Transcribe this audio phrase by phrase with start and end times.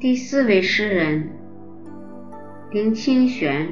[0.00, 1.28] 第四位诗人
[2.70, 3.68] 林清玄。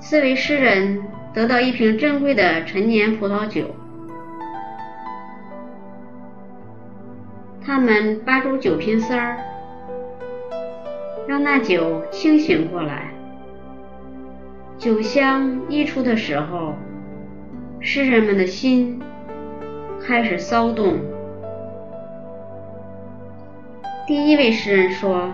[0.00, 1.00] 四位诗人
[1.32, 3.66] 得到一瓶珍贵的陈年葡萄酒，
[7.64, 9.38] 他们扒住酒瓶塞儿，
[11.28, 13.14] 让那酒清醒过来。
[14.76, 16.74] 酒香溢出的时候，
[17.78, 19.00] 诗人们的心
[20.04, 20.98] 开始骚动。
[24.08, 25.30] 第一位诗人说：“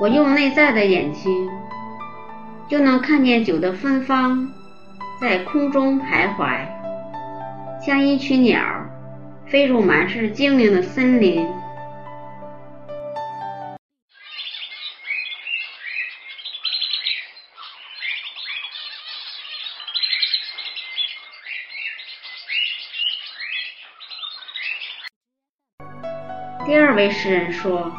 [0.00, 1.48] 我用内在的眼睛，
[2.68, 4.48] 就能看见酒的芬芳
[5.20, 6.60] 在空中徘徊，
[7.84, 8.62] 像一群鸟
[9.44, 11.44] 飞入满是精灵的森林。”
[26.66, 27.92] 第二位诗人说：“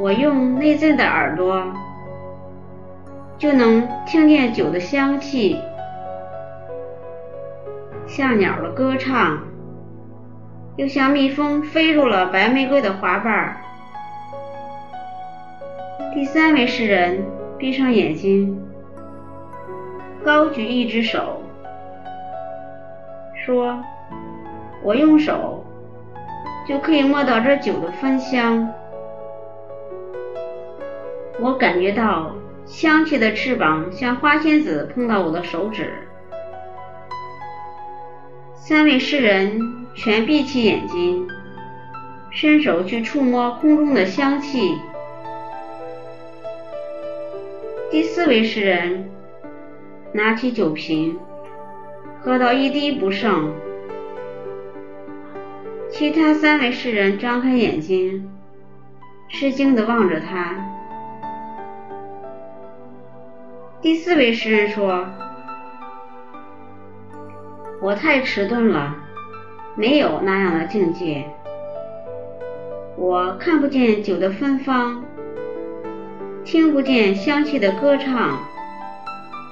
[0.00, 1.62] 我用内在的耳朵，
[3.36, 5.60] 就能听见酒的香气，
[8.06, 9.40] 像鸟的歌唱，
[10.76, 13.58] 又像蜜蜂飞入了白玫瑰的花瓣。”
[16.14, 17.22] 第三位诗人
[17.58, 18.58] 闭上眼睛，
[20.24, 21.42] 高举一只手，
[23.44, 23.84] 说
[24.82, 25.62] ：“我用手。”
[26.70, 28.72] 就可以摸到这酒的芬香，
[31.40, 32.30] 我感觉到
[32.64, 35.92] 香气的翅膀像花仙子碰到我的手指。
[38.54, 39.60] 三位诗人
[39.96, 41.26] 全闭起眼睛，
[42.30, 44.78] 伸手去触摸空中的香气。
[47.90, 49.10] 第四位诗人
[50.12, 51.18] 拿起酒瓶，
[52.20, 53.52] 喝到一滴不剩。
[56.00, 58.26] 其他三位诗人张开眼睛，
[59.28, 60.56] 吃惊地望着他。
[63.82, 65.06] 第四位诗人说
[67.82, 68.96] ：“我太迟钝了，
[69.74, 71.26] 没有那样的境界。
[72.96, 75.04] 我看不见酒的芬芳，
[76.44, 78.38] 听不见香气的歌唱，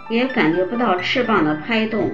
[0.09, 2.11] 也感觉不到翅膀的拍动。”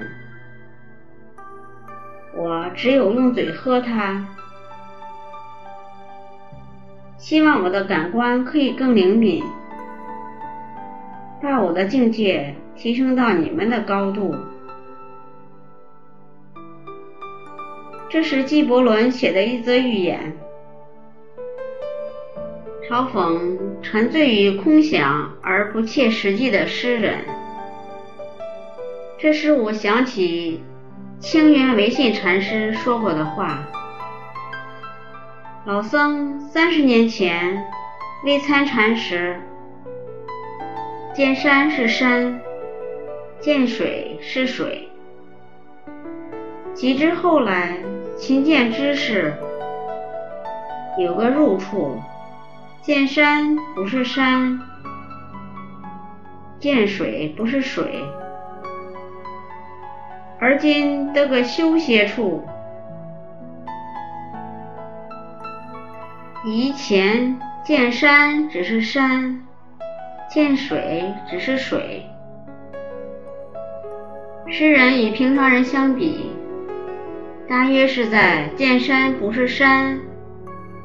[2.37, 4.27] 我只有用嘴喝它，
[7.17, 9.41] 希望我的感官可以更灵敏，
[11.41, 14.35] 把我的境界提升到你们的高度。
[18.09, 20.33] 这是纪伯伦写的一则寓言，
[22.89, 27.19] 嘲讽沉醉于空想而不切实际的诗人。
[29.17, 30.61] 这使我想起。
[31.19, 33.59] 清源维信禅师说过的话：
[35.65, 37.65] 老僧三十年前
[38.23, 39.41] 未参禅时，
[41.15, 42.39] 见山是山，
[43.39, 44.89] 见水是水；
[46.73, 47.77] 及至后来
[48.17, 49.33] 勤见知识，
[50.99, 51.99] 有个入处，
[52.81, 54.59] 见山不是山，
[56.59, 58.03] 见水不是水。
[60.45, 62.43] 而今得个休歇处，
[66.45, 69.41] 以前见山只是山，
[70.29, 72.05] 见水只是水。
[74.45, 76.29] 诗人与平常人相比，
[77.49, 79.99] 大约是在见山不是山，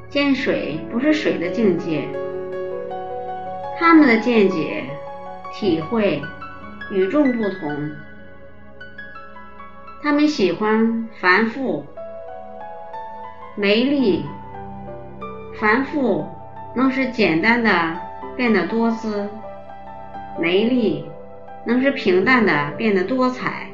[0.09, 2.09] 见水不是水的境界。
[3.79, 4.85] 他们的见解、
[5.53, 6.23] 体会
[6.91, 7.91] 与众不同。
[10.03, 11.85] 他们喜欢繁复、
[13.55, 14.25] 美丽。
[15.59, 16.27] 繁复
[16.75, 17.71] 能使简单的
[18.35, 19.29] 变得多姿，
[20.41, 21.05] 美丽
[21.67, 23.67] 能使平淡的变得多彩。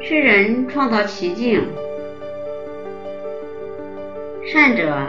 [0.00, 1.66] 诗人创造奇境，
[4.46, 5.08] 善者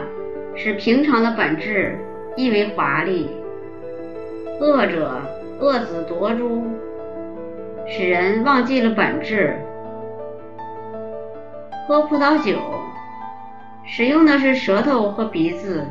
[0.56, 1.96] 使平常的本质
[2.36, 3.30] 亦为华丽，
[4.60, 5.22] 恶者
[5.60, 6.64] 恶子夺珠。
[7.94, 9.54] 使人忘记了本质。
[11.86, 12.58] 喝葡萄酒，
[13.84, 15.82] 使用的是舌头和鼻子；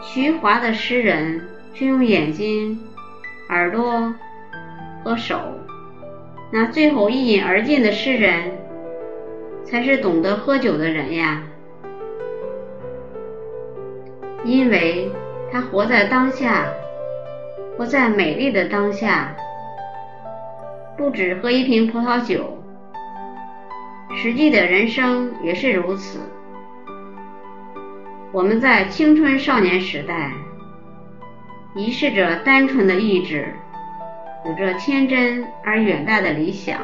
[0.00, 2.80] 徐华的诗人却用眼睛、
[3.50, 4.14] 耳朵
[5.04, 5.38] 和手。
[6.50, 8.52] 那最后一饮而尽的诗人，
[9.62, 11.42] 才是懂得喝酒的人呀，
[14.42, 15.12] 因为
[15.52, 16.64] 他活在当下，
[17.76, 19.36] 活在美丽的当下。
[20.96, 22.56] 不止喝一瓶葡萄酒，
[24.16, 26.18] 实际的人生也是如此。
[28.32, 30.32] 我们在青春少年时代，
[31.74, 33.52] 遗失着单纯的意志，
[34.46, 36.80] 有着天真而远大的理想。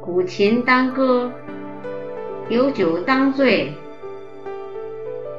[0.00, 1.32] 古琴当歌，
[2.48, 3.72] 有酒当醉，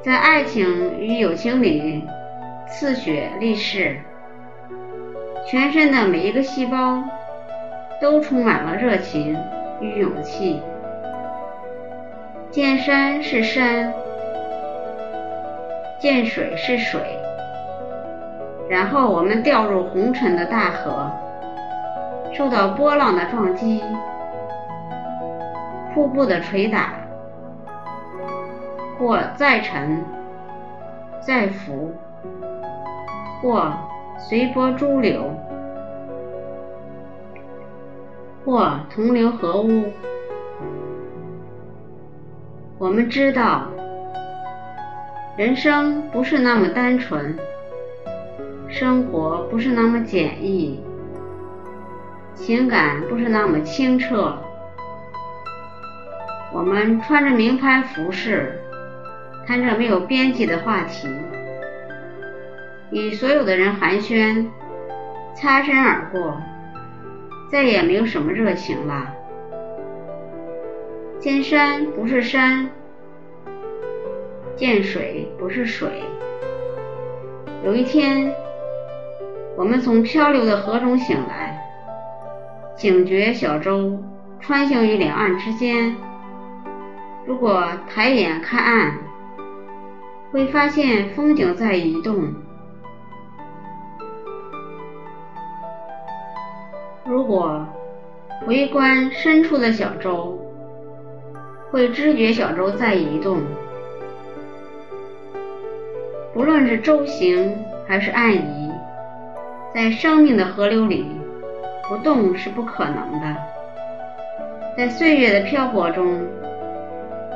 [0.01, 2.01] 在爱情与友情里
[2.69, 3.99] 刺血立誓，
[5.45, 7.03] 全身的每一个细胞
[7.99, 9.37] 都充满了热情
[9.79, 10.61] 与勇气。
[12.49, 13.93] 见山是山，
[15.99, 17.01] 见水是水，
[18.69, 21.09] 然后我们掉入红尘的大河，
[22.33, 23.83] 受到波浪的撞击。
[25.93, 26.93] 瀑布的捶打，
[28.97, 30.01] 或再沉
[31.19, 31.91] 再浮，
[33.41, 33.71] 或
[34.29, 35.29] 随波逐流，
[38.45, 39.83] 或同流合污。
[42.77, 43.67] 我们知道，
[45.37, 47.37] 人生不是那么单纯，
[48.69, 50.79] 生活不是那么简易，
[52.33, 54.37] 情感不是那么清澈。
[56.53, 58.61] 我们穿着名牌服饰，
[59.45, 61.07] 谈着没有边际的话题，
[62.91, 64.45] 与所有的人寒暄，
[65.33, 66.41] 擦身而过，
[67.49, 69.13] 再也没有什么热情了。
[71.17, 72.69] 见山不是山，
[74.55, 76.03] 见水不是水。
[77.63, 78.33] 有一天，
[79.55, 81.57] 我们从漂流的河中醒来，
[82.75, 84.03] 警觉小舟
[84.39, 85.95] 穿行于两岸之间。
[87.25, 88.97] 如果抬眼看岸，
[90.31, 92.33] 会发现风景在移动；
[97.03, 97.65] 如果
[98.47, 100.39] 围观深处的小舟，
[101.71, 103.41] 会知觉小舟在移动。
[106.33, 107.57] 不论是舟行
[107.87, 108.71] 还是岸移，
[109.73, 111.05] 在生命的河流里，
[111.89, 113.35] 不动是不可能的。
[114.77, 116.19] 在岁月的漂泊中。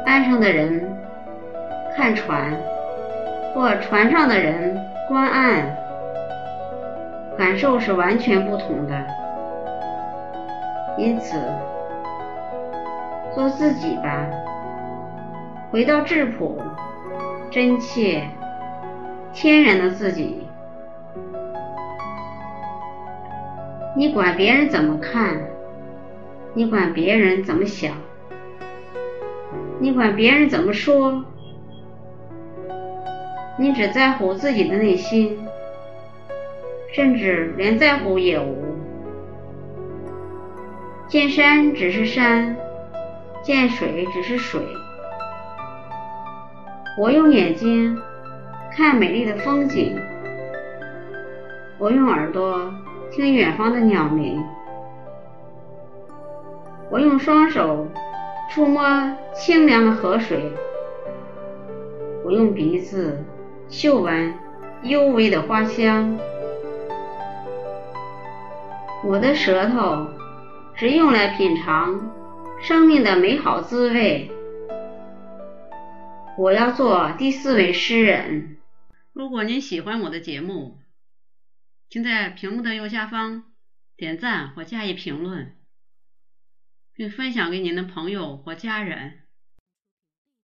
[0.05, 0.87] 岸上的人
[1.95, 2.55] 看船，
[3.55, 5.75] 或船上的人观岸，
[7.35, 8.93] 感受是完全不同的。
[10.97, 11.37] 因此，
[13.33, 14.27] 做自己吧，
[15.71, 16.61] 回到质朴、
[17.51, 18.23] 真切、
[19.33, 20.47] 天然的自己。
[23.97, 25.37] 你管别人怎么看，
[26.53, 27.91] 你管别人怎么想。
[29.79, 31.25] 你管别人怎么说，
[33.59, 35.45] 你只在乎自己的内心，
[36.93, 38.64] 甚至连在乎也无。
[41.15, 42.57] 见山只是山，
[43.41, 44.61] 见水只是水。
[46.99, 47.97] 我用眼睛
[48.75, 49.97] 看美丽的风景，
[51.77, 52.69] 我用耳朵
[53.13, 54.43] 听远方的鸟鸣，
[56.91, 57.87] 我用双手。
[58.49, 58.83] 触摸
[59.33, 60.51] 清凉的河水，
[62.25, 63.23] 我用鼻子
[63.69, 64.33] 嗅闻
[64.83, 66.17] 幽微的花香，
[69.05, 70.07] 我的舌头
[70.77, 72.11] 只用来品尝
[72.61, 74.29] 生命的美好滋味。
[76.37, 78.57] 我要做第四位诗人。
[79.13, 80.77] 如果您喜欢我的节目，
[81.89, 83.45] 请在屏幕的右下方
[83.95, 85.55] 点赞或加以评论。
[86.93, 89.24] 并分享给您的朋友或家人。